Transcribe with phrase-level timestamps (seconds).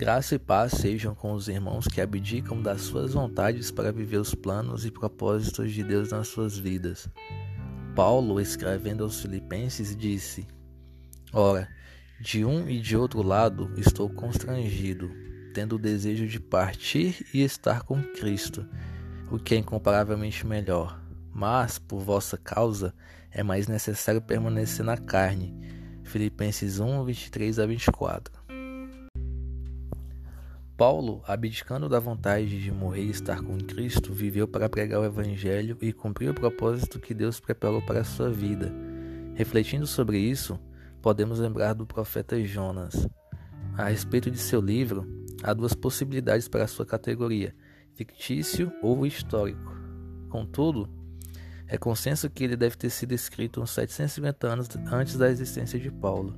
[0.00, 4.34] Graça e paz sejam com os irmãos que abdicam das suas vontades para viver os
[4.34, 7.06] planos e propósitos de Deus nas suas vidas.
[7.94, 10.48] Paulo, escrevendo aos Filipenses, disse:
[11.34, 11.68] Ora,
[12.18, 15.10] de um e de outro lado estou constrangido,
[15.52, 18.66] tendo o desejo de partir e estar com Cristo,
[19.30, 20.98] o que é incomparavelmente melhor.
[21.30, 22.94] Mas, por vossa causa,
[23.30, 25.54] é mais necessário permanecer na carne.
[26.04, 28.39] Filipenses 1, 23 a 24.
[30.80, 35.76] Paulo, abdicando da vontade de morrer e estar com Cristo, viveu para pregar o Evangelho
[35.78, 38.72] e cumprir o propósito que Deus preparou para a sua vida.
[39.34, 40.58] Refletindo sobre isso,
[41.02, 43.06] podemos lembrar do profeta Jonas.
[43.76, 45.06] A respeito de seu livro,
[45.42, 47.54] há duas possibilidades para sua categoria:
[47.92, 49.76] fictício ou histórico.
[50.30, 50.88] Contudo,
[51.66, 55.90] é consenso que ele deve ter sido escrito uns 750 anos antes da existência de
[55.90, 56.34] Paulo.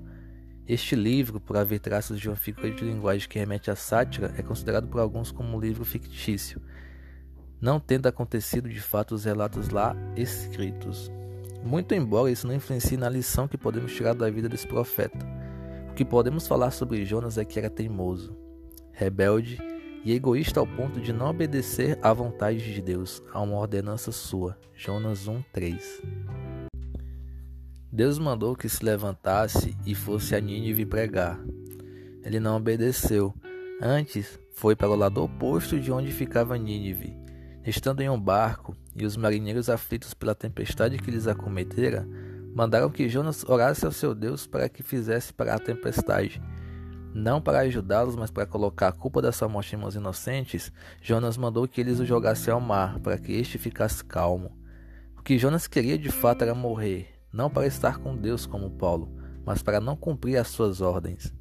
[0.67, 4.43] Este livro, por haver traços de uma figura de linguagem que remete à sátira, é
[4.43, 6.63] considerado por alguns como um livro fictício,
[7.61, 11.11] não tendo acontecido de fato os relatos lá escritos.
[11.65, 15.19] Muito embora isso não influencie na lição que podemos tirar da vida desse profeta.
[15.91, 18.37] O que podemos falar sobre Jonas é que era teimoso,
[18.93, 19.59] rebelde
[20.05, 24.59] e egoísta ao ponto de não obedecer à vontade de Deus, a uma ordenança sua.
[24.75, 26.42] Jonas 1:3.
[27.95, 31.39] Deus mandou que se levantasse e fosse a Nínive pregar.
[32.25, 33.35] Ele não obedeceu.
[33.83, 37.15] Antes, foi para o lado oposto de onde ficava Nínive.
[37.67, 42.09] Estando em um barco, e os marinheiros aflitos pela tempestade que lhes acometera,
[42.55, 46.43] mandaram que Jonas orasse ao seu Deus para que fizesse parar a tempestade.
[47.15, 51.37] Não para ajudá-los, mas para colocar a culpa da sua morte em mãos inocentes, Jonas
[51.37, 54.51] mandou que eles o jogassem ao mar, para que este ficasse calmo.
[55.15, 59.09] O que Jonas queria de fato era morrer, não para estar com Deus como Paulo,
[59.45, 61.33] mas para não cumprir as suas ordens.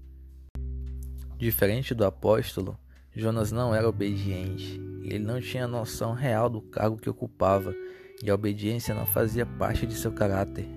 [1.38, 2.78] Diferente do apóstolo,
[3.14, 7.76] Jonas não era obediente, ele não tinha noção real do cargo que ocupava,
[8.24, 10.68] e a obediência não fazia parte de seu caráter.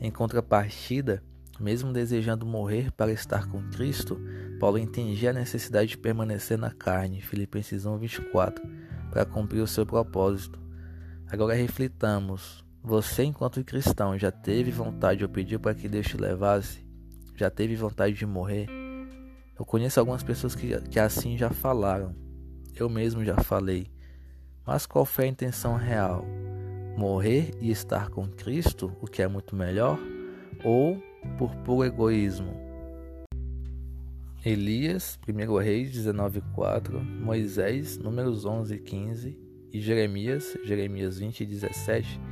[0.00, 1.22] Em contrapartida,
[1.60, 4.18] mesmo desejando morrer para estar com Cristo,
[4.58, 8.62] Paulo entendia a necessidade de permanecer na carne, Filipenses 1:24,
[9.10, 10.58] para cumprir o seu propósito.
[11.30, 16.84] Agora reflitamos, você, enquanto cristão, já teve vontade ou pediu para que Deus te levasse?
[17.36, 18.66] Já teve vontade de morrer?
[19.56, 22.12] Eu conheço algumas pessoas que, que assim já falaram.
[22.74, 23.86] Eu mesmo já falei.
[24.66, 26.26] Mas qual foi a intenção real?
[26.96, 29.96] Morrer e estar com Cristo, o que é muito melhor?
[30.64, 31.00] Ou
[31.38, 32.52] por puro egoísmo?
[34.44, 39.38] Elias, 1 Reis 19:4, Moisés, números 11 e 15
[39.72, 42.31] e Jeremias, Jeremias 20 e 17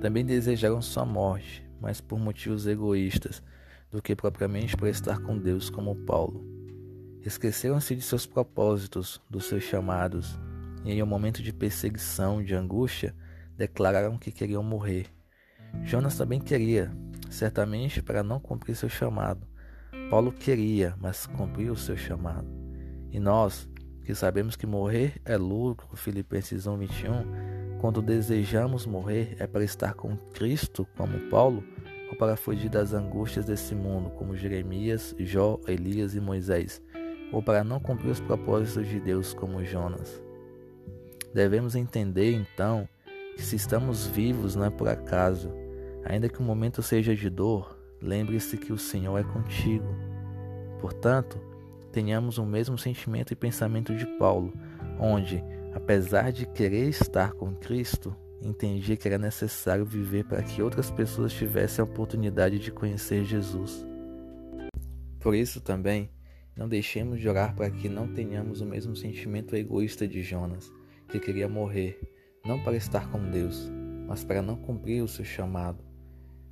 [0.00, 3.42] também desejaram sua morte, mas por motivos egoístas,
[3.90, 6.44] do que propriamente por estar com Deus, como Paulo.
[7.22, 10.38] Esqueceram-se de seus propósitos, dos seus chamados,
[10.84, 13.14] e em um momento de perseguição, de angústia,
[13.56, 15.06] declararam que queriam morrer.
[15.84, 16.90] Jonas também queria,
[17.28, 19.46] certamente para não cumprir seu chamado.
[20.08, 22.48] Paulo queria, mas cumpriu o seu chamado.
[23.10, 23.68] E nós,
[24.04, 27.49] que sabemos que morrer é lucro, Filipenses 1:21,
[27.80, 31.64] quando desejamos morrer, é para estar com Cristo, como Paulo,
[32.10, 36.82] ou para fugir das angústias desse mundo, como Jeremias, Jó, Elias e Moisés,
[37.32, 40.22] ou para não cumprir os propósitos de Deus, como Jonas.
[41.32, 42.86] Devemos entender, então,
[43.34, 45.50] que se estamos vivos não é por acaso.
[46.04, 49.88] Ainda que o momento seja de dor, lembre-se que o Senhor é contigo.
[50.80, 51.40] Portanto,
[51.90, 54.52] tenhamos o mesmo sentimento e pensamento de Paulo,
[54.98, 55.42] onde,
[55.72, 61.32] Apesar de querer estar com Cristo, entendia que era necessário viver para que outras pessoas
[61.32, 63.86] tivessem a oportunidade de conhecer Jesus.
[65.20, 66.10] Por isso também,
[66.56, 70.72] não deixemos de orar para que não tenhamos o mesmo sentimento egoísta de Jonas,
[71.08, 72.00] que queria morrer,
[72.44, 73.70] não para estar com Deus,
[74.08, 75.84] mas para não cumprir o seu chamado.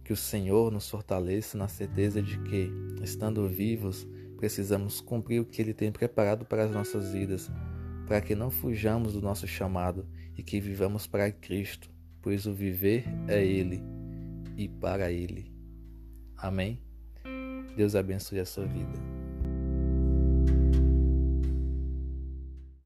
[0.05, 2.71] Que o Senhor nos fortaleça na certeza de que,
[3.03, 4.07] estando vivos,
[4.37, 7.51] precisamos cumprir o que Ele tem preparado para as nossas vidas
[8.09, 11.91] para que não fujamos do nosso chamado e que vivamos para Cristo,
[12.23, 13.83] pois o viver é Ele
[14.57, 15.53] e para Ele.
[16.35, 16.81] Amém?
[17.77, 19.18] Deus abençoe a sua vida.